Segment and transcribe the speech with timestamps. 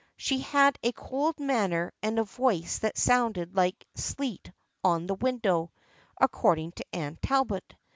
[0.17, 4.51] She had a cold manner and a voice that sounded like sleet
[4.83, 5.71] on the window,
[6.19, 7.75] according to Anne Talbot.